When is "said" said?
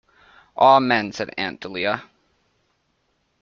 1.11-1.29